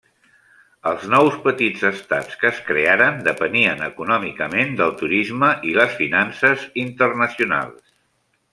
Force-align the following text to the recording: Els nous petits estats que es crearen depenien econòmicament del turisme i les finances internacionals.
Els 0.91 1.03
nous 1.09 1.35
petits 1.43 1.83
estats 1.89 2.39
que 2.43 2.49
es 2.49 2.61
crearen 2.69 3.21
depenien 3.29 3.83
econòmicament 3.89 4.73
del 4.81 4.97
turisme 5.03 5.51
i 5.73 5.77
les 5.81 5.95
finances 6.01 6.65
internacionals. 6.89 7.97